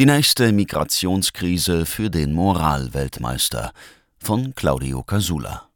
Die 0.00 0.06
nächste 0.06 0.50
Migrationskrise 0.52 1.84
für 1.84 2.08
den 2.08 2.32
Moralweltmeister 2.32 3.74
von 4.18 4.54
Claudio 4.54 5.02
Casula. 5.02 5.68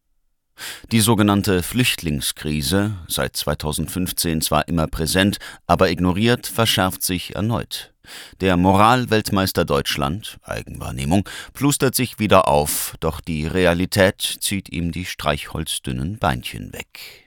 Die 0.93 1.01
sogenannte 1.01 1.63
Flüchtlingskrise, 1.63 2.93
seit 3.07 3.37
2015 3.37 4.41
zwar 4.41 4.67
immer 4.67 4.87
präsent, 4.87 5.37
aber 5.67 5.91
ignoriert, 5.91 6.47
verschärft 6.47 7.03
sich 7.03 7.35
erneut. 7.35 7.93
Der 8.41 8.57
Moralweltmeister 8.57 9.67
Deutschland, 9.67 10.39
Eigenwahrnehmung, 10.43 11.29
plustert 11.53 11.95
sich 11.95 12.19
wieder 12.19 12.49
auf, 12.49 12.95
doch 13.01 13.21
die 13.21 13.47
Realität 13.47 14.23
zieht 14.41 14.71
ihm 14.71 14.91
die 14.91 15.05
streichholzdünnen 15.05 16.17
Beinchen 16.17 16.73
weg. 16.73 17.27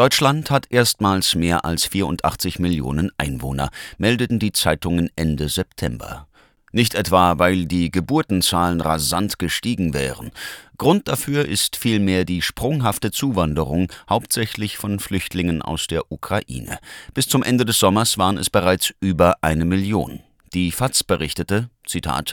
Deutschland 0.00 0.50
hat 0.50 0.68
erstmals 0.70 1.34
mehr 1.34 1.66
als 1.66 1.84
84 1.84 2.58
Millionen 2.58 3.10
Einwohner, 3.18 3.68
meldeten 3.98 4.38
die 4.38 4.50
Zeitungen 4.50 5.10
Ende 5.14 5.50
September. 5.50 6.26
Nicht 6.72 6.94
etwa, 6.94 7.38
weil 7.38 7.66
die 7.66 7.90
Geburtenzahlen 7.90 8.80
rasant 8.80 9.38
gestiegen 9.38 9.92
wären. 9.92 10.30
Grund 10.78 11.06
dafür 11.08 11.44
ist 11.44 11.76
vielmehr 11.76 12.24
die 12.24 12.40
sprunghafte 12.40 13.10
Zuwanderung, 13.10 13.92
hauptsächlich 14.08 14.78
von 14.78 15.00
Flüchtlingen 15.00 15.60
aus 15.60 15.86
der 15.86 16.10
Ukraine. 16.10 16.78
Bis 17.12 17.28
zum 17.28 17.42
Ende 17.42 17.66
des 17.66 17.78
Sommers 17.78 18.16
waren 18.16 18.38
es 18.38 18.48
bereits 18.48 18.94
über 19.00 19.34
eine 19.42 19.66
Million. 19.66 20.20
Die 20.54 20.72
FAZ 20.72 21.04
berichtete, 21.04 21.68
Zitat, 21.84 22.32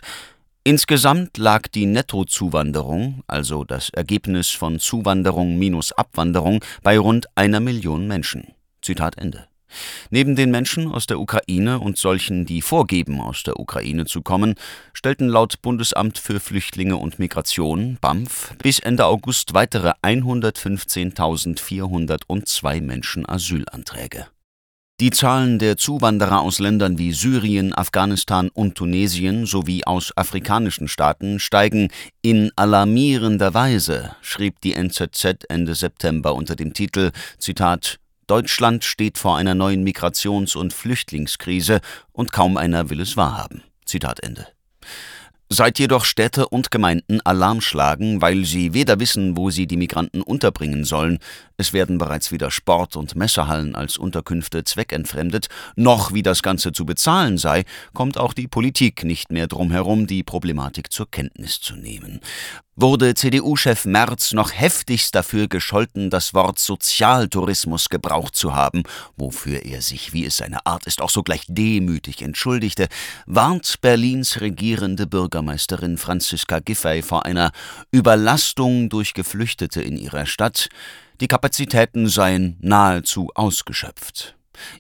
Insgesamt 0.68 1.38
lag 1.38 1.70
die 1.70 1.86
Nettozuwanderung, 1.86 3.24
also 3.26 3.64
das 3.64 3.90
Ergebnis 3.90 4.50
von 4.50 4.80
Zuwanderung 4.80 5.58
minus 5.58 5.94
Abwanderung, 5.94 6.62
bei 6.84 7.00
rund 7.00 7.26
einer 7.36 7.62
Million 7.62 8.06
Menschen. 8.06 8.54
Zitat 8.82 9.18
Ende. 9.18 9.48
Neben 10.10 10.36
den 10.36 10.52
Menschen 10.52 10.92
aus 10.92 11.08
der 11.08 11.22
Ukraine 11.22 11.80
und 11.80 11.98
solchen, 11.98 12.46
die 12.46 12.62
vorgeben, 12.62 13.22
aus 13.22 13.44
der 13.44 13.62
Ukraine 13.62 14.08
zu 14.08 14.22
kommen, 14.22 14.56
stellten 14.92 15.30
laut 15.30 15.62
Bundesamt 15.62 16.18
für 16.18 16.42
Flüchtlinge 16.42 16.98
und 16.98 17.18
Migration 17.18 17.98
BAMF 18.02 18.54
bis 18.58 18.80
Ende 18.80 19.06
August 19.06 19.54
weitere 19.54 19.94
115.402 20.02 22.82
Menschen 22.82 23.26
Asylanträge. 23.26 24.28
Die 25.00 25.12
Zahlen 25.12 25.60
der 25.60 25.78
Zuwanderer 25.78 26.42
aus 26.42 26.58
Ländern 26.58 26.98
wie 26.98 27.12
Syrien, 27.12 27.72
Afghanistan 27.72 28.50
und 28.50 28.74
Tunesien 28.74 29.46
sowie 29.46 29.84
aus 29.84 30.12
afrikanischen 30.18 30.88
Staaten 30.88 31.40
steigen 31.40 31.90
in 32.24 32.52
alarmierender 32.56 33.54
Weise, 33.54 34.16
schrieb 34.24 34.60
die 34.62 34.74
NZZ 34.74 35.46
Ende 35.50 35.76
September 35.76 36.34
unter 36.34 36.56
dem 36.56 36.74
Titel 36.74 37.12
Zitat 37.38 38.00
Deutschland 38.26 38.84
steht 38.84 39.20
vor 39.20 39.38
einer 39.38 39.54
neuen 39.54 39.88
Migrations- 39.88 40.58
und 40.58 40.74
Flüchtlingskrise 40.74 41.80
und 42.12 42.32
kaum 42.32 42.58
einer 42.58 42.90
will 42.90 43.00
es 43.00 43.16
wahrhaben. 43.16 43.62
Zitat 43.86 44.24
Ende. 44.24 44.48
Seit 45.58 45.80
jedoch 45.80 46.06
Städte 46.06 46.50
und 46.50 46.70
Gemeinden 46.70 47.20
Alarm 47.22 47.62
schlagen, 47.62 48.22
weil 48.22 48.46
sie 48.46 48.76
weder 48.76 49.00
wissen, 49.00 49.36
wo 49.36 49.50
sie 49.50 49.66
die 49.66 49.76
Migranten 49.76 50.22
unterbringen 50.22 50.86
sollen, 50.86 51.18
es 51.58 51.74
werden 51.74 51.98
bereits 51.98 52.32
wieder 52.32 52.52
Sport- 52.52 52.96
und 52.96 53.16
Messehallen 53.16 53.74
als 53.74 53.98
Unterkünfte 53.98 54.64
zweckentfremdet, 54.66 55.48
noch 55.76 56.14
wie 56.14 56.22
das 56.22 56.44
Ganze 56.44 56.74
zu 56.74 56.86
bezahlen 56.86 57.40
sei, 57.40 57.64
kommt 57.96 58.20
auch 58.20 58.34
die 58.34 58.48
Politik 58.48 59.04
nicht 59.04 59.32
mehr 59.32 59.48
drum 59.48 59.72
herum, 59.72 60.06
die 60.06 60.22
Problematik 60.22 60.94
zur 60.94 61.10
Kenntnis 61.10 61.60
zu 61.60 61.76
nehmen. 61.76 62.20
Wurde 62.80 63.16
CDU-Chef 63.16 63.86
Merz 63.86 64.34
noch 64.34 64.52
heftigst 64.54 65.16
dafür 65.16 65.48
gescholten, 65.48 66.12
das 66.12 66.36
Wort 66.36 66.60
Sozialtourismus 66.60 67.90
gebraucht 67.90 68.36
zu 68.36 68.54
haben, 68.54 68.84
wofür 69.16 69.66
er 69.66 69.82
sich, 69.82 70.14
wie 70.14 70.28
es 70.28 70.38
seine 70.38 70.64
Art 70.68 70.86
ist, 70.86 71.02
auch 71.02 71.10
sogleich 71.10 71.42
demütig 71.48 72.22
entschuldigte, 72.22 72.88
warnt 73.26 73.82
Berlins 73.82 74.42
regierende 74.42 75.08
Bürgermeisterin 75.08 75.98
Franziska 75.98 76.60
Giffey 76.60 77.02
vor 77.02 77.26
einer 77.26 77.52
Überlastung 77.90 78.90
durch 78.90 79.16
Geflüchtete 79.16 79.82
in 79.82 79.98
ihrer 79.98 80.28
Stadt, 80.28 80.70
die 81.20 81.28
Kapazitäten 81.28 82.08
seien 82.08 82.58
nahezu 82.62 83.32
ausgeschöpft. 83.34 84.37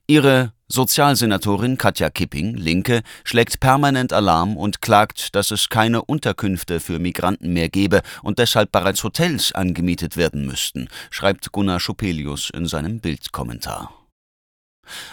Ihre 0.07 0.53
Sozialsenatorin 0.69 1.77
Katja 1.77 2.09
Kipping, 2.09 2.55
Linke, 2.55 3.01
schlägt 3.23 3.59
permanent 3.59 4.11
Alarm 4.11 4.57
und 4.57 4.81
klagt, 4.81 5.33
dass 5.33 5.51
es 5.51 5.69
keine 5.69 6.03
Unterkünfte 6.03 6.79
für 6.79 6.99
Migranten 6.99 7.53
mehr 7.53 7.69
gebe 7.69 8.01
und 8.21 8.37
deshalb 8.37 8.71
bereits 8.71 9.03
Hotels 9.03 9.53
angemietet 9.53 10.17
werden 10.17 10.45
müssten, 10.45 10.89
schreibt 11.09 11.51
Gunnar 11.53 11.79
Schopelius 11.79 12.49
in 12.49 12.65
seinem 12.65 12.99
Bildkommentar. 12.99 13.96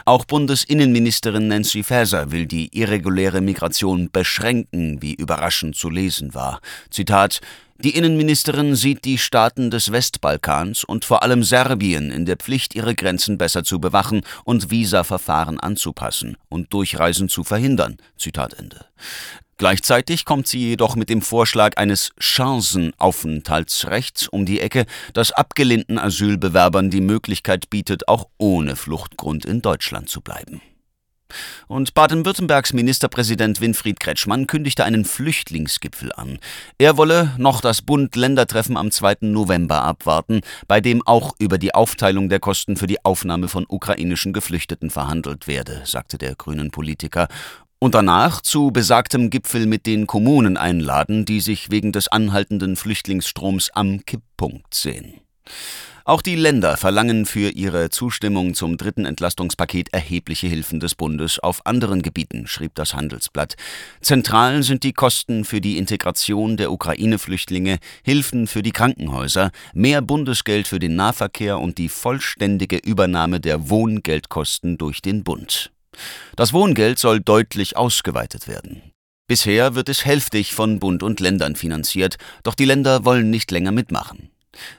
Auch 0.05 0.25
Bundesinnenministerin 0.25 1.49
Nancy 1.49 1.83
Faeser 1.83 2.31
will 2.31 2.47
die 2.47 2.77
irreguläre 2.77 3.41
Migration 3.41 4.11
beschränken, 4.11 5.03
wie 5.03 5.15
überraschend 5.15 5.77
zu 5.77 5.91
lesen 5.91 6.35
war. 6.35 6.61
Zitat 6.91 7.41
Die 7.79 7.97
Innenministerin 7.97 8.77
sieht 8.77 9.05
die 9.05 9.19
Staaten 9.19 9.71
des 9.71 9.93
Westbalkans 9.93 10.85
und 10.85 11.05
vor 11.05 11.23
allem 11.23 11.43
Serbien 11.43 12.11
in 12.11 12.25
der 12.25 12.37
Pflicht, 12.37 12.75
ihre 12.75 12.95
Grenzen 12.95 13.39
besser 13.39 13.65
zu 13.65 13.81
bewachen 13.81 14.23
und 14.45 14.71
Visaverfahren 14.71 15.59
anzupassen 15.61 16.37
und 16.49 16.73
Durchreisen 16.73 17.29
zu 17.29 17.45
verhindern. 17.45 17.97
Zitat 18.17 18.55
Ende. 18.55 18.87
Gleichzeitig 19.57 20.25
kommt 20.25 20.49
sie 20.49 20.59
jedoch 20.59 20.97
mit 20.97 21.09
dem 21.09 21.23
Vorschlag 21.23 21.77
eines 21.77 22.11
Chancenaufenthaltsrechts 22.19 24.27
um 24.29 24.45
die 24.47 24.61
Ecke, 24.61 24.87
das 25.13 25.31
abgelehnten 25.33 25.99
Asylbewerbern 25.99 26.91
die 26.91 27.01
Möglichkeit 27.01 27.71
bietet, 27.71 28.09
auch 28.09 28.29
ohne 28.39 28.77
Fluchtgrund 28.77 29.45
in 29.45 29.63
Deutschland 29.63 30.09
zu 30.09 30.21
bleiben. 30.21 30.61
Und 31.67 31.95
Baden-Württembergs 31.95 32.73
Ministerpräsident 32.73 33.61
Winfried 33.61 34.01
Kretschmann 34.01 34.47
kündigte 34.47 34.85
einen 34.85 35.05
Flüchtlingsgipfel 35.05 36.13
an. 36.13 36.39
Er 36.79 36.97
wolle 36.97 37.33
noch 37.39 37.61
das 37.61 37.83
Bund-Länder-Treffen 37.83 38.77
am 38.77 38.91
2. 38.91 39.19
November 39.23 39.83
abwarten, 39.83 40.41
bei 40.69 40.81
dem 40.81 41.07
auch 41.07 41.35
über 41.39 41.59
die 41.59 41.75
Aufteilung 41.75 42.29
der 42.29 42.41
Kosten 42.41 42.77
für 42.77 42.87
die 42.87 43.05
Aufnahme 43.05 43.49
von 43.49 43.65
ukrainischen 43.69 44.33
Geflüchteten 44.33 44.91
verhandelt 44.91 45.47
werde, 45.47 45.83
sagte 45.85 46.19
der 46.19 46.35
grünen 46.35 46.71
Politiker 46.71 47.29
und 47.85 47.95
danach 47.95 48.41
zu 48.41 48.71
besagtem 48.71 49.29
Gipfel 49.29 49.67
mit 49.67 49.85
den 49.85 50.07
Kommunen 50.07 50.57
einladen, 50.57 51.27
die 51.27 51.43
sich 51.43 51.71
wegen 51.71 51.93
des 51.93 52.09
anhaltenden 52.09 52.77
Flüchtlingsstroms 52.77 53.73
am 53.75 54.07
Kipppunkt 54.07 54.73
sehen. 54.73 55.21
Auch 56.07 56.23
die 56.23 56.35
Länder 56.35 56.79
verlangen 56.79 57.27
für 57.27 57.51
ihre 57.51 57.91
Zustimmung 57.91 58.55
zum 58.55 58.79
dritten 58.79 59.05
Entlastungspaket 59.05 59.93
erhebliche 59.93 60.47
Hilfen 60.47 60.81
des 60.81 60.95
Bundes 60.95 61.39
auf 61.39 61.67
anderen 61.67 62.01
Gebieten, 62.01 62.47
schrieb 62.47 62.75
das 62.75 62.95
Handelsblatt. 62.95 63.55
Zentral 64.01 64.63
sind 64.63 64.83
die 64.83 64.95
Kosten 64.95 65.45
für 65.45 65.61
die 65.61 65.77
Integration 65.77 66.57
der 66.57 66.73
Ukraine-Flüchtlinge, 66.73 67.81
Hilfen 68.03 68.47
für 68.47 68.63
die 68.63 68.73
Krankenhäuser, 68.73 69.51
mehr 69.75 70.01
Bundesgeld 70.01 70.69
für 70.69 70.79
den 70.79 70.97
Nahverkehr 70.97 71.59
und 71.59 71.77
die 71.77 71.91
vollständige 71.91 72.79
Übernahme 72.79 73.41
der 73.41 73.69
Wohngeldkosten 73.69 74.79
durch 74.79 75.03
den 75.03 75.23
Bund. 75.23 75.74
Das 76.37 76.53
Wohngeld 76.53 76.99
soll 76.99 77.21
deutlich 77.21 77.77
ausgeweitet 77.77 78.49
werden. 78.49 78.83
Bisher 79.27 79.75
wird 79.75 79.89
es 79.89 80.05
hälftig 80.05 80.55
von 80.55 80.79
Bund 80.81 81.03
und 81.03 81.21
Ländern 81.21 81.57
finanziert, 81.57 82.17
doch 82.43 82.55
die 82.55 82.67
Länder 82.67 83.05
wollen 83.05 83.31
nicht 83.31 83.51
länger 83.51 83.73
mitmachen. 83.73 84.31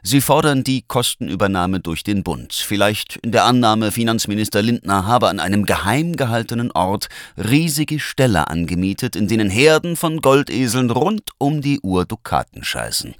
Sie 0.03 0.21
fordern 0.21 0.63
die 0.63 0.83
Kostenübernahme 0.83 1.79
durch 1.79 2.03
den 2.03 2.23
Bund, 2.23 2.53
vielleicht 2.53 3.17
in 3.17 3.31
der 3.31 3.45
Annahme, 3.45 3.91
Finanzminister 3.91 4.61
Lindner 4.61 5.05
habe 5.05 5.27
an 5.29 5.39
einem 5.39 5.65
geheim 5.65 6.15
gehaltenen 6.15 6.71
Ort 6.71 7.09
riesige 7.37 7.99
Ställe 7.99 8.47
angemietet, 8.47 9.15
in 9.15 9.27
denen 9.27 9.49
Herden 9.49 9.95
von 9.95 10.21
Goldeseln 10.21 10.91
rund 10.91 11.23
um 11.37 11.61
die 11.61 11.79
Uhr 11.81 12.05
Dukaten 12.05 12.63
scheißen. 12.63 13.15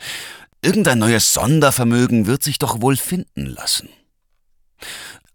Irgendein 0.61 0.99
neues 0.99 1.33
Sondervermögen 1.33 2.25
wird 2.27 2.43
sich 2.43 2.57
doch 2.57 2.81
wohl 2.81 2.97
finden 2.97 3.45
lassen. 3.45 3.89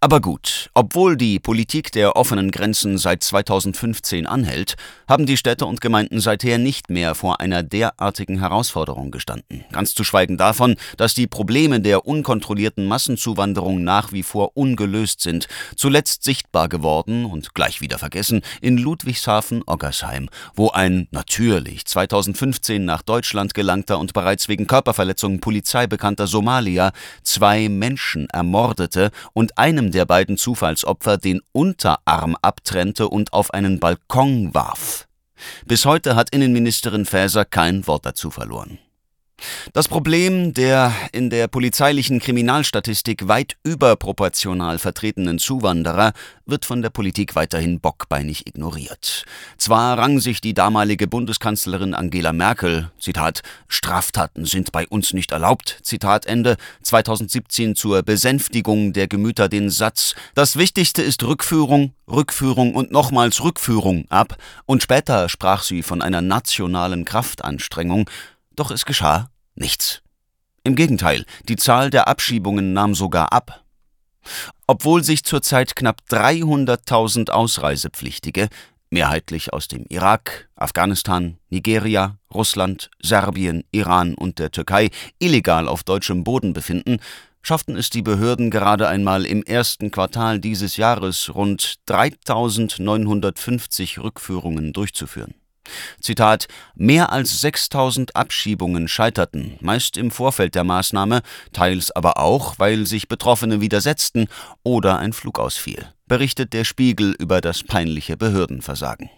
Aber 0.03 0.23
gut, 0.23 0.71
obwohl 0.73 1.15
die 1.15 1.39
Politik 1.39 1.93
der 1.93 2.17
offenen 2.17 2.51
Grenzen 2.51 2.97
seit 2.97 3.23
2015 3.23 4.27
anhält, 4.27 4.77
haben 5.07 5.27
die 5.27 5.37
Städte 5.37 5.67
und 5.67 5.83
Gemeinden 5.83 6.21
seither 6.21 6.57
nicht 6.57 6.89
mehr 6.89 7.15
vor 7.15 7.41
einer 7.41 7.63
derartigen 7.63 8.39
Herausforderung 8.39 9.11
gestanden. 9.11 9.67
Ganz 9.73 9.95
zu 9.95 10.03
schweigen 10.03 10.39
davon, 10.39 10.77
dass 10.97 11.13
die 11.13 11.27
Probleme 11.27 11.81
der 11.81 12.07
unkontrollierten 12.07 12.87
Massenzuwanderung 12.87 13.85
nach 13.85 14.11
wie 14.11 14.23
vor 14.23 14.57
ungelöst 14.57 15.21
sind, 15.21 15.49
zuletzt 15.77 16.25
sichtbar 16.25 16.71
geworden 16.71 17.27
und 17.27 17.55
gleich 17.55 17.83
wieder 17.83 17.99
vergessen 17.99 18.41
in 18.63 18.79
Ludwigshafen-Oggersheim, 18.79 20.31
wo 20.55 20.71
ein 20.71 21.09
natürlich 21.11 21.85
2015 21.85 22.87
nach 22.87 23.03
Deutschland 23.03 23.53
gelangter 23.53 23.99
und 23.99 24.15
bereits 24.15 24.49
wegen 24.49 24.67
Körperverletzungen 24.67 25.41
polizeibekannter 25.41 26.27
Somalier 26.27 26.93
zwei 27.23 27.69
Menschen 27.69 28.31
ermordete 28.31 29.11
und 29.35 29.59
einem 29.59 29.90
der 29.93 30.05
beiden 30.05 30.37
Zufallsopfer 30.37 31.17
den 31.17 31.41
Unterarm 31.53 32.37
abtrennte 32.43 33.09
und 33.09 33.33
auf 33.33 33.53
einen 33.55 33.81
Balkon 33.81 34.55
warf. 34.55 35.07
Bis 35.67 35.85
heute 35.87 36.17
hat 36.17 36.31
Innenministerin 36.31 37.07
Faeser 37.07 37.45
kein 37.45 37.87
Wort 37.87 38.05
dazu 38.05 38.31
verloren. 38.31 38.79
Das 39.73 39.89
Problem 39.89 40.55
der 40.55 40.93
in 41.13 41.31
der 41.31 41.49
polizeilichen 41.49 42.21
Kriminalstatistik 42.21 43.29
weit 43.29 43.57
überproportional 43.63 44.79
vertretenen 44.79 45.39
Zuwanderer 45.39 46.13
wird 46.47 46.65
von 46.65 46.83
der 46.83 46.91
Politik 46.91 47.37
weiterhin 47.37 47.81
bockbeinig 47.81 48.47
ignoriert. 48.47 49.25
Zwar 49.57 49.97
rang 49.99 50.21
sich 50.21 50.41
die 50.41 50.55
damalige 50.55 51.07
Bundeskanzlerin 51.07 51.95
Angela 51.95 52.33
Merkel, 52.33 52.91
Zitat, 52.99 53.43
Straftaten 53.69 54.45
sind 54.45 54.73
bei 54.73 54.87
uns 54.89 55.13
nicht 55.13 55.33
erlaubt, 55.33 55.79
Zitat 55.83 56.27
Ende, 56.27 56.57
2017 56.83 57.77
zur 57.77 58.03
Besänftigung 58.03 58.93
der 58.93 59.09
Gemüter 59.09 59.49
den 59.49 59.71
Satz, 59.71 60.15
das 60.35 60.57
Wichtigste 60.57 61.03
ist 61.03 61.23
Rückführung, 61.23 61.95
Rückführung 62.09 62.75
und 62.75 62.91
nochmals 62.91 63.43
Rückführung 63.43 64.07
ab, 64.09 64.37
und 64.67 64.83
später 64.83 65.29
sprach 65.29 65.63
sie 65.63 65.83
von 65.83 66.03
einer 66.03 66.21
nationalen 66.21 67.05
Kraftanstrengung, 67.05 68.09
doch 68.61 68.71
es 68.71 68.85
geschah 68.85 69.31
nichts. 69.55 70.03
Im 70.63 70.77
Gegenteil, 70.77 71.25
die 71.49 71.57
Zahl 71.57 71.91
der 71.91 72.09
Abschiebungen 72.09 72.73
nahm 72.73 72.95
sogar 72.95 73.33
ab. 73.33 73.65
Obwohl 74.67 75.03
sich 75.03 75.25
zurzeit 75.25 75.75
knapp 75.75 76.03
300.000 76.11 77.31
Ausreisepflichtige, 77.31 78.51
mehrheitlich 78.91 79.55
aus 79.55 79.69
dem 79.69 79.87
Irak, 79.89 80.51
Afghanistan, 80.57 81.39
Nigeria, 81.49 82.19
Russland, 82.33 82.91
Serbien, 83.01 83.65
Iran 83.71 84.15
und 84.15 84.39
der 84.39 84.51
Türkei, 84.51 84.91
illegal 85.19 85.67
auf 85.67 85.83
deutschem 85.83 86.25
Boden 86.25 86.53
befinden, 86.53 86.99
schafften 87.41 87.77
es 87.77 87.89
die 87.89 88.03
Behörden 88.03 88.51
gerade 88.51 88.89
einmal 88.89 89.25
im 89.25 89.43
ersten 89.43 89.91
Quartal 89.91 90.41
dieses 90.41 90.77
Jahres 90.77 91.35
rund 91.35 91.77
3.950 91.89 94.03
Rückführungen 94.03 94.75
durchzuführen. 94.75 95.40
Zitat: 96.01 96.47
Mehr 96.75 97.13
als 97.13 97.41
6000 97.41 98.17
Abschiebungen 98.17 98.89
scheiterten, 98.89 99.57
meist 99.61 99.97
im 99.97 100.11
Vorfeld 100.11 100.55
der 100.55 100.65
Maßnahme, 100.65 101.23
teils 101.53 101.91
aber 101.91 102.19
auch, 102.19 102.59
weil 102.59 102.87
sich 102.87 103.09
Betroffene 103.09 103.61
widersetzten 103.61 104.29
oder 104.63 104.99
ein 104.99 105.13
Flug 105.13 105.39
ausfiel, 105.39 105.87
berichtet 106.07 106.53
der 106.53 106.65
Spiegel 106.65 107.15
über 107.19 107.41
das 107.41 107.63
peinliche 107.63 108.17
Behördenversagen. 108.17 109.11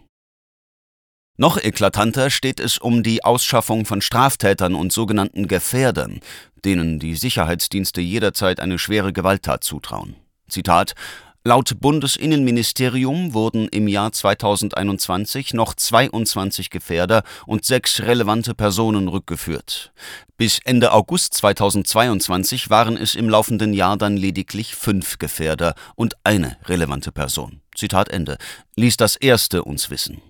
Noch 1.38 1.56
eklatanter 1.56 2.30
steht 2.30 2.60
es 2.60 2.78
um 2.78 3.02
die 3.02 3.24
Ausschaffung 3.24 3.86
von 3.86 4.02
Straftätern 4.02 4.74
und 4.74 4.92
sogenannten 4.92 5.48
Gefährdern, 5.48 6.20
denen 6.64 6.98
die 6.98 7.16
Sicherheitsdienste 7.16 8.00
jederzeit 8.00 8.60
eine 8.60 8.78
schwere 8.78 9.12
Gewalttat 9.12 9.64
zutrauen. 9.64 10.16
Zitat 10.48 10.94
Laut 11.44 11.80
Bundesinnenministerium 11.80 13.34
wurden 13.34 13.66
im 13.66 13.88
Jahr 13.88 14.12
2021 14.12 15.54
noch 15.54 15.74
22 15.74 16.70
Gefährder 16.70 17.24
und 17.46 17.64
sechs 17.64 18.00
relevante 18.00 18.54
Personen 18.54 19.08
rückgeführt. 19.08 19.92
Bis 20.36 20.60
Ende 20.60 20.92
August 20.92 21.34
2022 21.34 22.70
waren 22.70 22.96
es 22.96 23.16
im 23.16 23.28
laufenden 23.28 23.74
Jahr 23.74 23.96
dann 23.96 24.16
lediglich 24.16 24.76
fünf 24.76 25.18
Gefährder 25.18 25.74
und 25.96 26.14
eine 26.22 26.58
relevante 26.66 27.10
Person. 27.10 27.60
Zitat 27.74 28.08
Ende. 28.10 28.38
Ließ 28.76 28.96
das 28.96 29.16
erste 29.16 29.64
uns 29.64 29.90
wissen. 29.90 30.22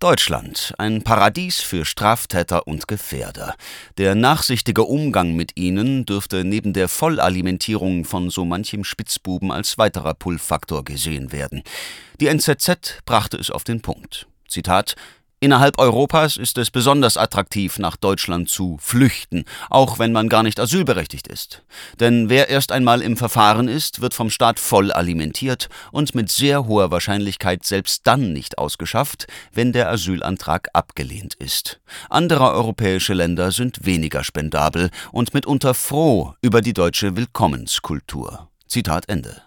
Deutschland, 0.00 0.74
ein 0.76 1.02
Paradies 1.02 1.60
für 1.60 1.84
Straftäter 1.84 2.66
und 2.66 2.88
Gefährder. 2.88 3.54
Der 3.96 4.14
nachsichtige 4.14 4.82
Umgang 4.82 5.34
mit 5.34 5.52
ihnen 5.56 6.04
dürfte 6.04 6.44
neben 6.44 6.72
der 6.72 6.88
Vollalimentierung 6.88 8.04
von 8.04 8.28
so 8.28 8.44
manchem 8.44 8.84
Spitzbuben 8.84 9.50
als 9.50 9.78
weiterer 9.78 10.14
Pull-Faktor 10.14 10.84
gesehen 10.84 11.32
werden. 11.32 11.62
Die 12.20 12.26
NZZ 12.26 13.02
brachte 13.06 13.36
es 13.36 13.50
auf 13.50 13.64
den 13.64 13.80
Punkt. 13.80 14.26
Zitat 14.48 14.96
Innerhalb 15.44 15.78
Europas 15.78 16.38
ist 16.38 16.56
es 16.56 16.70
besonders 16.70 17.18
attraktiv, 17.18 17.78
nach 17.78 17.96
Deutschland 17.96 18.48
zu 18.48 18.78
flüchten, 18.80 19.44
auch 19.68 19.98
wenn 19.98 20.10
man 20.10 20.30
gar 20.30 20.42
nicht 20.42 20.58
asylberechtigt 20.58 21.28
ist. 21.28 21.62
Denn 22.00 22.30
wer 22.30 22.48
erst 22.48 22.72
einmal 22.72 23.02
im 23.02 23.18
Verfahren 23.18 23.68
ist, 23.68 24.00
wird 24.00 24.14
vom 24.14 24.30
Staat 24.30 24.58
voll 24.58 24.90
alimentiert 24.90 25.68
und 25.92 26.14
mit 26.14 26.30
sehr 26.30 26.66
hoher 26.66 26.90
Wahrscheinlichkeit 26.90 27.62
selbst 27.66 28.06
dann 28.06 28.32
nicht 28.32 28.56
ausgeschafft, 28.56 29.26
wenn 29.52 29.74
der 29.74 29.90
Asylantrag 29.90 30.70
abgelehnt 30.72 31.34
ist. 31.34 31.78
Andere 32.08 32.50
europäische 32.50 33.12
Länder 33.12 33.52
sind 33.52 33.84
weniger 33.84 34.24
spendabel 34.24 34.88
und 35.12 35.34
mitunter 35.34 35.74
froh 35.74 36.32
über 36.40 36.62
die 36.62 36.72
deutsche 36.72 37.18
Willkommenskultur. 37.18 38.48
Zitat 38.66 39.10
Ende. 39.10 39.42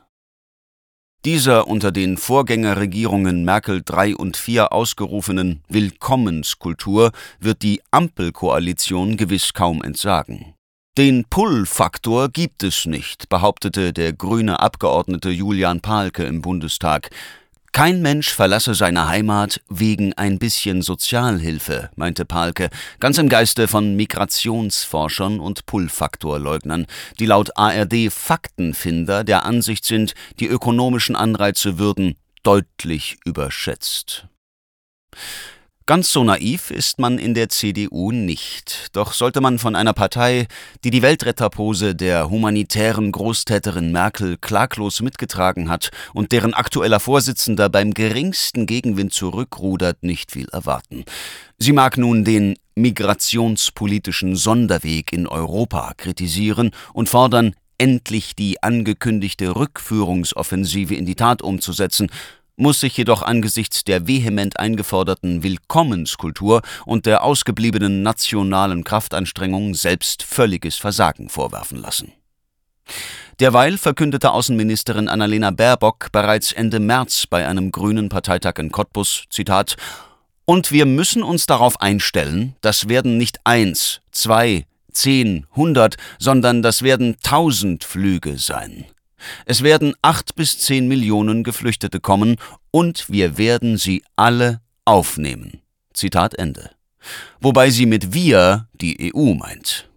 Dieser 1.28 1.68
unter 1.68 1.92
den 1.92 2.16
Vorgängerregierungen 2.16 3.44
Merkel 3.44 3.84
III 3.86 4.16
und 4.16 4.42
IV 4.48 4.60
ausgerufenen 4.70 5.62
Willkommenskultur 5.68 7.12
wird 7.42 7.64
die 7.64 7.82
Ampelkoalition 7.92 9.18
gewiss 9.18 9.52
kaum 9.52 9.84
entsagen. 9.84 10.54
Den 10.98 11.26
Pull-Faktor 11.26 12.30
gibt 12.30 12.64
es 12.64 12.86
nicht, 12.86 13.28
behauptete 13.28 13.92
der 13.92 14.14
grüne 14.14 14.62
Abgeordnete 14.62 15.30
Julian 15.30 15.82
Pahlke 15.82 16.24
im 16.24 16.42
Bundestag. 16.42 17.10
Kein 17.78 18.02
Mensch 18.02 18.34
verlasse 18.34 18.74
seine 18.74 19.08
Heimat 19.08 19.62
wegen 19.70 20.12
ein 20.14 20.40
bisschen 20.40 20.82
Sozialhilfe, 20.82 21.92
meinte 21.96 22.26
Palke, 22.26 22.72
ganz 23.00 23.20
im 23.20 23.30
Geiste 23.30 23.68
von 23.68 23.96
Migrationsforschern 23.96 25.40
und 25.40 25.68
Pull-Faktor-Leugnern, 25.68 26.88
die 27.20 27.28
laut 27.28 27.56
ARD 27.56 28.12
Faktenfinder 28.12 29.24
der 29.24 29.46
Ansicht 29.46 29.86
sind, 29.86 30.16
die 30.40 30.48
ökonomischen 30.48 31.16
Anreize 31.16 31.78
würden 31.78 32.16
deutlich 32.42 33.20
überschätzt. 33.26 34.26
Ganz 35.88 36.12
so 36.12 36.26
naiv 36.26 36.70
ist 36.70 37.00
man 37.00 37.18
in 37.18 37.34
der 37.34 37.48
CDU 37.48 38.12
nicht. 38.12 38.90
Doch 38.92 39.14
sollte 39.14 39.40
man 39.40 39.58
von 39.58 39.74
einer 39.74 39.94
Partei, 39.94 40.48
die 40.84 40.90
die 40.90 41.02
Weltretterpose 41.02 41.96
der 41.96 42.30
humanitären 42.30 43.14
Großtäterin 43.14 43.94
Merkel 43.94 44.36
klaglos 44.36 45.02
mitgetragen 45.02 45.70
hat 45.70 45.92
und 46.14 46.34
deren 46.34 46.54
aktueller 46.54 47.00
Vorsitzender 47.00 47.70
beim 47.70 47.94
geringsten 47.94 48.66
Gegenwind 48.66 49.14
zurückrudert, 49.14 50.04
nicht 50.04 50.34
viel 50.34 50.50
erwarten. 50.50 51.06
Sie 51.58 51.72
mag 51.72 51.98
nun 51.98 52.26
den 52.26 52.56
migrationspolitischen 52.76 54.36
Sonderweg 54.36 55.14
in 55.14 55.26
Europa 55.26 55.94
kritisieren 55.96 56.72
und 56.92 57.08
fordern, 57.08 57.56
endlich 57.78 58.36
die 58.36 58.62
angekündigte 58.62 59.56
Rückführungsoffensive 59.56 60.96
in 60.96 61.06
die 61.06 61.16
Tat 61.16 61.42
umzusetzen, 61.42 62.10
muss 62.58 62.82
sich 62.82 62.98
jedoch 62.98 63.22
angesichts 63.22 63.84
der 63.84 64.08
vehement 64.08 64.60
eingeforderten 64.60 65.44
Willkommenskultur 65.44 66.62
und 66.86 67.06
der 67.06 67.24
ausgebliebenen 67.24 68.02
nationalen 68.02 68.84
Kraftanstrengung 68.84 69.76
selbst 69.76 70.24
völliges 70.24 70.76
Versagen 70.76 71.30
vorwerfen 71.30 71.78
lassen. 71.78 72.12
Derweil 73.40 73.78
verkündete 73.78 74.32
Außenministerin 74.32 75.08
Annalena 75.08 75.52
Baerbock 75.52 76.12
bereits 76.12 76.52
Ende 76.52 76.80
März 76.80 77.28
bei 77.28 77.48
einem 77.48 77.72
grünen 77.72 78.10
Parteitag 78.10 78.56
in 78.58 78.72
Cottbus, 78.72 79.26
Zitat, 79.30 79.78
und 80.46 80.72
wir 80.72 80.86
müssen 80.86 81.24
uns 81.24 81.46
darauf 81.46 81.82
einstellen, 81.82 82.56
das 82.62 82.88
werden 82.88 83.18
nicht 83.18 83.40
eins, 83.44 84.02
zwei, 84.12 84.66
zehn, 84.92 85.46
hundert, 85.56 85.98
sondern 86.18 86.62
das 86.62 86.82
werden 86.82 87.18
tausend 87.22 87.84
Flüge 87.84 88.40
sein. 88.40 88.86
Es 89.46 89.64
werden 89.64 89.94
acht 90.02 90.36
bis 90.36 90.60
zehn 90.60 90.88
Millionen 90.88 91.44
Geflüchtete 91.44 92.00
kommen 92.00 92.38
und 92.72 93.10
wir 93.10 93.38
werden 93.38 93.78
sie 93.78 94.04
alle 94.16 94.62
aufnehmen. 94.86 95.62
Zitat 95.94 96.36
Ende. 96.36 96.72
Wobei 97.40 97.70
sie 97.70 97.86
mit 97.86 98.14
wir 98.14 98.68
die 98.74 99.14
EU 99.14 99.34
meint. 99.34 99.90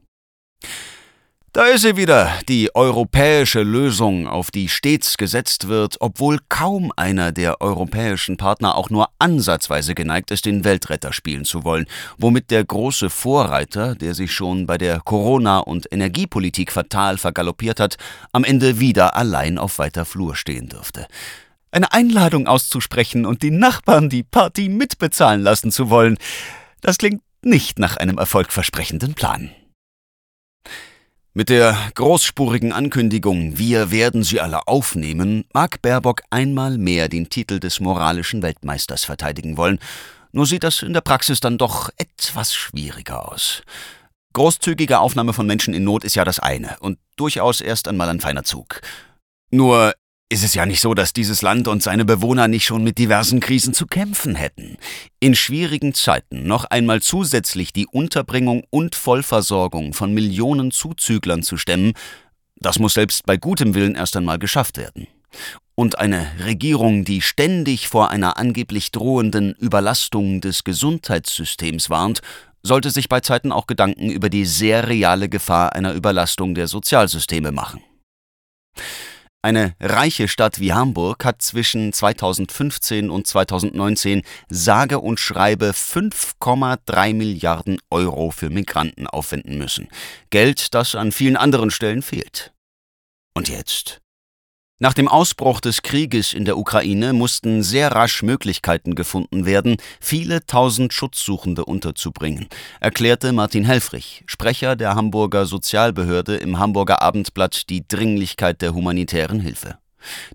Da 1.53 1.65
ist 1.65 1.83
sie 1.83 1.97
wieder, 1.97 2.31
die 2.49 2.77
europäische 2.77 3.65
Lösung, 3.65 4.29
auf 4.29 4.53
die 4.53 4.69
stets 4.69 5.17
gesetzt 5.17 5.67
wird, 5.67 5.97
obwohl 5.99 6.39
kaum 6.49 6.93
einer 6.95 7.33
der 7.33 7.61
europäischen 7.61 8.37
Partner 8.37 8.77
auch 8.77 8.89
nur 8.89 9.09
ansatzweise 9.19 9.97
geneigt 9.97 10.31
ist, 10.31 10.47
den 10.47 10.63
Weltretter 10.63 11.13
spielen 11.13 11.45
zu 11.45 11.65
wollen, 11.65 11.87
womit 12.19 12.53
der 12.53 12.65
große 12.65 13.11
Vorreiter, 13.11 13.97
der 13.97 14.15
sich 14.15 14.33
schon 14.33 14.67
bei 14.67 14.79
der 14.79 15.01
Corona- 15.01 15.59
und 15.59 15.89
Energiepolitik 15.91 16.71
fatal 16.71 17.19
vergaloppiert 17.19 17.81
hat, 17.81 17.97
am 18.31 18.45
Ende 18.45 18.79
wieder 18.79 19.17
allein 19.17 19.59
auf 19.59 19.81
weiter 19.81 20.05
Flur 20.05 20.37
stehen 20.37 20.69
dürfte. 20.69 21.09
Eine 21.73 21.93
Einladung 21.93 22.47
auszusprechen 22.47 23.27
und 23.27 23.43
die 23.43 23.51
Nachbarn 23.51 24.09
die 24.09 24.23
Party 24.23 24.69
mitbezahlen 24.69 25.43
lassen 25.43 25.73
zu 25.73 25.91
wollen, 25.91 26.17
das 26.81 26.97
klingt 26.97 27.23
nicht 27.43 27.81
nach 27.81 27.97
einem 27.97 28.19
erfolgversprechenden 28.19 29.15
Plan. 29.15 29.51
Mit 31.33 31.49
der 31.49 31.79
großspurigen 31.95 32.73
Ankündigung 32.73 33.57
Wir 33.57 33.93
werden 33.93 34.25
sie 34.25 34.41
alle 34.41 34.67
aufnehmen, 34.67 35.45
mag 35.53 35.81
Baerbock 35.81 36.23
einmal 36.31 36.77
mehr 36.77 37.09
den 37.09 37.31
Titel 37.31 37.61
des 37.61 37.79
moralischen 37.79 38.43
Weltmeisters 38.43 39.05
verteidigen 39.05 39.57
wollen, 39.57 39.79
nur 40.33 40.45
sieht 40.47 40.65
das 40.65 40.83
in 40.83 40.93
der 40.93 41.03
Praxis 41.03 41.39
dann 41.39 41.57
doch 41.57 41.89
etwas 41.99 42.53
schwieriger 42.53 43.31
aus. 43.31 43.63
Großzügige 44.33 44.99
Aufnahme 44.99 45.33
von 45.33 45.47
Menschen 45.47 45.73
in 45.73 45.85
Not 45.85 46.03
ist 46.03 46.17
ja 46.17 46.25
das 46.25 46.41
eine 46.41 46.77
und 46.81 46.99
durchaus 47.15 47.61
erst 47.61 47.87
einmal 47.87 48.09
ein 48.09 48.21
feiner 48.21 48.43
Zug. 48.43 48.81
Nur 49.53 49.95
ist 50.31 50.45
es 50.45 50.55
ja 50.55 50.65
nicht 50.65 50.81
so, 50.81 50.95
dass 50.95 51.13
dieses 51.13 51.43
Land 51.43 51.67
und 51.67 51.83
seine 51.83 52.05
Bewohner 52.05 52.47
nicht 52.47 52.65
schon 52.65 52.85
mit 52.85 52.99
diversen 52.99 53.41
Krisen 53.41 53.75
zu 53.75 53.87
kämpfen 53.87 54.37
hätten. 54.37 54.79
In 55.19 55.35
schwierigen 55.35 55.93
Zeiten 55.93 56.47
noch 56.47 56.65
einmal 56.67 57.03
zusätzlich 57.03 57.73
die 57.73 57.89
Unterbringung 57.89 58.63
und 58.71 58.95
Vollversorgung 58.95 59.93
von 59.93 60.15
Millionen 60.15 60.71
Zuzüglern 60.71 61.43
zu 61.43 61.57
stemmen, 61.57 61.95
das 62.57 62.79
muss 62.79 62.95
selbst 62.95 63.27
bei 63.27 63.37
gutem 63.37 63.75
Willen 63.75 63.97
erst 63.97 64.17
einmal 64.17 64.39
geschafft 64.39 64.77
werden. 64.77 65.09
Und 65.75 65.99
eine 65.99 66.27
Regierung, 66.45 67.05
die 67.05 67.23
ständig 67.23 67.89
vor 67.89 68.11
einer 68.11 68.37
angeblich 68.37 68.93
drohenden 68.93 69.55
Überlastung 69.55 70.41
des 70.41 70.63
Gesundheitssystems 70.63 71.91
warnt, 71.91 72.21
sollte 72.63 72.91
sich 72.91 73.09
bei 73.09 73.21
Zeiten 73.21 73.51
auch 73.51 73.67
Gedanken 73.67 74.11
über 74.11 74.29
die 74.29 74.45
sehr 74.45 74.87
reale 74.87 75.29
Gefahr 75.29 75.75
einer 75.75 75.95
Überlastung 75.95 76.55
der 76.55 76.69
Sozialsysteme 76.69 77.51
machen. 77.51 77.83
Eine 79.43 79.75
reiche 79.81 80.29
Stadt 80.29 80.61
wie 80.61 80.75
Hamburg 80.75 81.25
hat 81.25 81.41
zwischen 81.41 81.95
2015 81.95 83.09
und 83.09 83.27
2019 83.27 84.23
sage 84.51 84.99
und 84.99 85.19
schreibe 85.19 85.71
5,3 85.71 87.15
Milliarden 87.15 87.79
Euro 87.91 88.33
für 88.33 88.51
Migranten 88.51 89.07
aufwenden 89.07 89.57
müssen. 89.57 89.89
Geld, 90.29 90.75
das 90.75 90.95
an 90.95 91.11
vielen 91.11 91.37
anderen 91.37 91.71
Stellen 91.71 92.03
fehlt. 92.03 92.53
Und 93.33 93.49
jetzt? 93.49 94.03
Nach 94.83 94.95
dem 94.95 95.09
Ausbruch 95.09 95.61
des 95.61 95.83
Krieges 95.83 96.33
in 96.33 96.47
der 96.47 96.57
Ukraine 96.57 97.13
mussten 97.13 97.63
sehr 97.63 97.93
rasch 97.93 98.23
Möglichkeiten 98.23 98.95
gefunden 98.95 99.45
werden, 99.45 99.77
viele 100.01 100.47
tausend 100.47 100.95
Schutzsuchende 100.95 101.67
unterzubringen, 101.67 102.49
erklärte 102.81 103.35
Martin 103.35 103.67
Helfrich, 103.67 104.25
Sprecher 104.25 104.77
der 104.77 104.95
Hamburger 104.95 105.45
Sozialbehörde 105.45 106.37
im 106.37 106.59
Hamburger 106.59 107.03
Abendblatt 107.03 107.69
die 107.69 107.87
Dringlichkeit 107.87 108.63
der 108.63 108.73
humanitären 108.73 109.41
Hilfe. 109.41 109.77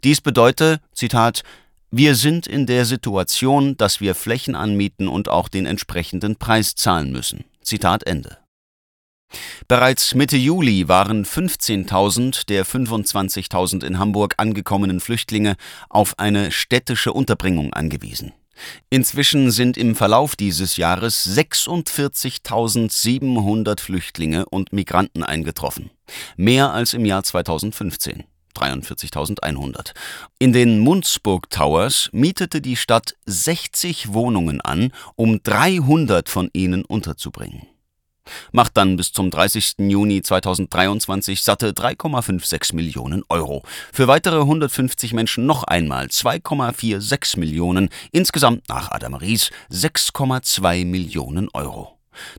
Dies 0.03 0.21
bedeute, 0.21 0.79
Zitat, 0.93 1.41
wir 1.89 2.13
sind 2.13 2.45
in 2.45 2.67
der 2.67 2.85
Situation, 2.85 3.75
dass 3.77 3.99
wir 3.99 4.13
Flächen 4.13 4.53
anmieten 4.53 5.07
und 5.07 5.27
auch 5.27 5.49
den 5.49 5.65
entsprechenden 5.65 6.35
Preis 6.35 6.75
zahlen 6.75 7.11
müssen. 7.11 7.45
Zitat 7.63 8.05
Ende. 8.05 8.44
Bereits 9.67 10.13
Mitte 10.13 10.37
Juli 10.37 10.87
waren 10.87 11.25
15.000 11.25 12.45
der 12.45 12.63
25.000 12.65 13.83
in 13.83 13.97
Hamburg 13.97 14.35
angekommenen 14.37 14.99
Flüchtlinge 14.99 15.55
auf 15.89 16.19
eine 16.19 16.51
städtische 16.51 17.13
Unterbringung 17.13 17.73
angewiesen. 17.73 18.33
Inzwischen 18.89 19.51
sind 19.51 19.75
im 19.75 19.95
Verlauf 19.95 20.35
dieses 20.35 20.77
Jahres 20.77 21.27
46.700 21.27 23.79
Flüchtlinge 23.81 24.45
und 24.45 24.71
Migranten 24.71 25.23
eingetroffen, 25.23 25.89
mehr 26.37 26.71
als 26.71 26.93
im 26.93 27.03
Jahr 27.03 27.23
2015. 27.23 28.25
43.100. 28.55 29.93
In 30.39 30.53
den 30.53 30.79
Munzburg 30.79 31.49
Towers 31.49 32.09
mietete 32.13 32.61
die 32.61 32.77
Stadt 32.77 33.17
60 33.25 34.13
Wohnungen 34.13 34.61
an, 34.61 34.93
um 35.17 35.43
300 35.43 36.29
von 36.29 36.49
ihnen 36.53 36.85
unterzubringen 36.85 37.67
macht 38.51 38.77
dann 38.77 38.97
bis 38.97 39.11
zum 39.11 39.29
30. 39.29 39.75
Juni 39.79 40.21
2023 40.21 41.41
satte 41.41 41.71
3,56 41.71 42.75
Millionen 42.75 43.23
Euro. 43.29 43.63
Für 43.93 44.07
weitere 44.07 44.39
150 44.39 45.13
Menschen 45.13 45.45
noch 45.45 45.63
einmal 45.63 46.05
2,46 46.07 47.39
Millionen, 47.39 47.89
insgesamt 48.11 48.67
nach 48.69 48.91
Adam 48.91 49.15
Ries 49.15 49.51
6,2 49.71 50.85
Millionen 50.85 51.49
Euro. 51.53 51.95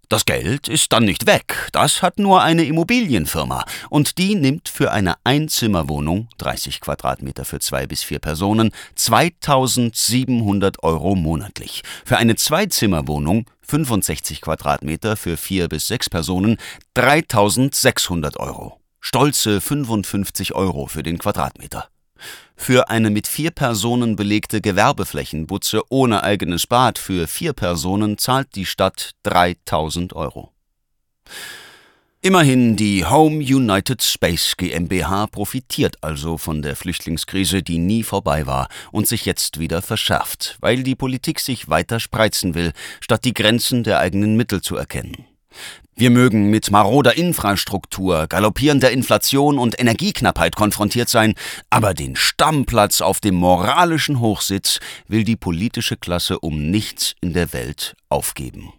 Das 0.09 0.25
Geld 0.25 0.69
ist 0.69 0.93
dann 0.93 1.05
nicht 1.05 1.27
weg, 1.27 1.69
das 1.73 2.03
hat 2.03 2.19
nur 2.19 2.43
eine 2.43 2.65
Immobilienfirma 2.65 3.65
und 3.91 4.19
die 4.19 4.35
nimmt 4.35 4.69
für 4.69 4.93
eine 4.93 5.15
Einzimmerwohnung, 5.25 6.29
30 6.39 6.81
Quadratmeter 6.81 7.45
für 7.45 7.59
zwei 7.59 7.87
bis 7.87 8.03
vier 8.03 8.19
Personen, 8.19 8.71
2700 8.95 10.83
Euro 10.83 11.15
monatlich. 11.15 11.83
Für 12.05 12.19
eine 12.19 12.37
Zweizimmerwohnung, 12.37 13.47
65 13.67 14.41
Quadratmeter 14.41 15.17
für 15.17 15.37
vier 15.37 15.69
bis 15.69 15.87
sechs 15.89 16.09
Personen, 16.09 16.57
3600 16.95 18.39
Euro. 18.39 18.81
Stolze 19.01 19.61
55 19.61 20.55
Euro 20.55 20.87
für 20.87 21.03
den 21.03 21.19
Quadratmeter. 21.19 21.89
Für 22.57 22.89
eine 22.89 23.11
mit 23.11 23.27
vier 23.27 23.51
Personen 23.51 24.17
belegte 24.17 24.61
Gewerbeflächenbutze 24.61 25.83
ohne 25.91 26.23
eigenes 26.23 26.67
Bad 26.67 26.99
für 26.99 27.27
vier 27.27 27.53
Personen 27.53 28.19
zahlt 28.19 28.55
die 28.55 28.67
Stadt 28.67 29.13
3000 29.25 30.15
Euro. 30.15 30.53
Immerhin, 32.27 32.75
die 32.75 33.05
Home 33.05 33.37
United 33.37 34.03
Space 34.03 34.57
GmbH 34.57 35.29
profitiert 35.29 35.99
also 36.01 36.39
von 36.39 36.61
der 36.61 36.75
Flüchtlingskrise, 36.75 37.63
die 37.63 37.79
nie 37.79 38.03
vorbei 38.03 38.49
war 38.49 38.67
und 38.91 39.07
sich 39.07 39.27
jetzt 39.27 39.61
wieder 39.61 39.81
verschärft, 39.81 40.57
weil 40.61 40.83
die 40.83 40.97
Politik 40.97 41.39
sich 41.39 41.69
weiter 41.69 42.01
spreizen 42.01 42.57
will, 42.57 42.73
statt 43.01 43.25
die 43.25 43.33
Grenzen 43.33 43.85
der 43.85 44.01
eigenen 44.01 44.37
Mittel 44.37 44.61
zu 44.61 44.75
erkennen. 44.75 45.25
Wir 45.95 46.11
mögen 46.11 46.51
mit 46.51 46.73
maroder 46.73 47.17
Infrastruktur, 47.17 48.27
galoppierender 48.27 48.91
Inflation 48.91 49.57
und 49.57 49.79
Energieknappheit 49.79 50.57
konfrontiert 50.57 51.09
sein, 51.09 51.35
aber 51.71 51.95
den 51.95 52.17
Stammplatz 52.17 53.03
auf 53.03 53.21
dem 53.21 53.37
moralischen 53.37 54.19
Hochsitz 54.19 54.81
will 55.07 55.23
die 55.23 55.37
politische 55.37 55.97
Klasse 55.97 56.41
um 56.41 56.73
nichts 56.73 57.15
in 57.21 57.35
der 57.35 57.53
Welt 57.53 57.95
aufgeben. 58.09 58.73